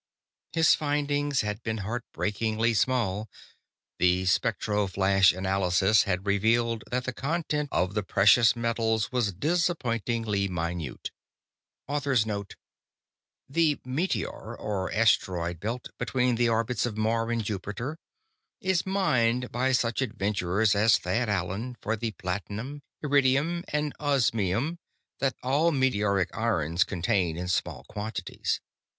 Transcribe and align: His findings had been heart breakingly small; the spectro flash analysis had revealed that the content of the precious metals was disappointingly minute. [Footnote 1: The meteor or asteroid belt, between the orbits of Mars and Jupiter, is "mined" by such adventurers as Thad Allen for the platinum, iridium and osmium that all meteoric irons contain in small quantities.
His 0.53 0.73
findings 0.73 1.41
had 1.41 1.61
been 1.61 1.77
heart 1.85 2.03
breakingly 2.11 2.73
small; 2.73 3.29
the 3.99 4.25
spectro 4.25 4.87
flash 4.87 5.31
analysis 5.31 6.05
had 6.05 6.25
revealed 6.25 6.83
that 6.89 7.03
the 7.03 7.13
content 7.13 7.69
of 7.71 7.93
the 7.93 8.01
precious 8.01 8.55
metals 8.55 9.11
was 9.11 9.31
disappointingly 9.31 10.47
minute. 10.47 11.11
[Footnote 11.87 12.25
1: 12.25 12.45
The 13.49 13.79
meteor 13.85 14.57
or 14.57 14.91
asteroid 14.91 15.59
belt, 15.59 15.89
between 15.99 16.33
the 16.33 16.49
orbits 16.49 16.87
of 16.87 16.97
Mars 16.97 17.31
and 17.31 17.43
Jupiter, 17.43 17.99
is 18.59 18.87
"mined" 18.87 19.51
by 19.51 19.71
such 19.71 20.01
adventurers 20.01 20.73
as 20.73 20.97
Thad 20.97 21.29
Allen 21.29 21.77
for 21.79 21.95
the 21.95 22.09
platinum, 22.13 22.81
iridium 23.03 23.63
and 23.67 23.93
osmium 23.99 24.79
that 25.19 25.35
all 25.43 25.71
meteoric 25.71 26.35
irons 26.35 26.83
contain 26.83 27.37
in 27.37 27.47
small 27.47 27.83
quantities. 27.83 28.59